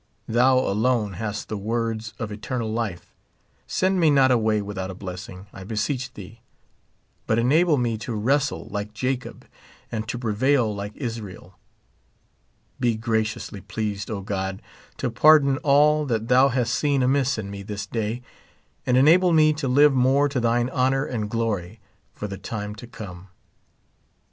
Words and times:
Thou 0.27 0.57
alone 0.57 1.13
hast 1.13 1.47
the 1.47 1.59
words 1.59 2.15
of 2.17 2.31
eternal 2.31 2.71
life. 2.73 3.13
Send 3.67 3.99
me 3.99 4.09
not 4.09 4.31
away 4.31 4.59
without 4.59 4.89
a 4.89 4.95
blessing, 4.95 5.45
I 5.53 5.63
beseech 5.63 6.11
thee; 6.15 6.41
but 7.27 7.37
enable 7.37 7.77
me 7.77 7.99
to 7.99 8.15
wrestle 8.15 8.65
like 8.71 8.95
Jacob, 8.95 9.45
and 9.91 10.07
to 10.07 10.17
pre 10.17 10.33
vail 10.33 10.73
like 10.73 10.95
Israel. 10.95 11.53
Be 12.79 12.95
graciously 12.95 13.61
pleased, 13.61 14.09
O 14.09 14.21
God, 14.21 14.63
to 14.97 15.11
pardon 15.11 15.59
all 15.59 16.07
that 16.07 16.29
thou 16.29 16.49
hast 16.49 16.73
seen 16.73 17.03
amiss 17.03 17.37
in 17.37 17.51
me 17.51 17.61
this 17.61 17.85
day, 17.85 18.23
and 18.87 18.97
enable 18.97 19.31
me 19.31 19.53
to 19.53 19.67
live 19.67 19.93
more 19.93 20.27
to 20.29 20.39
thine 20.39 20.71
honor 20.71 21.05
and 21.05 21.29
glory 21.29 21.79
for 22.11 22.25
the 22.27 22.39
time 22.39 22.73
to 22.73 22.87
come. 22.87 23.27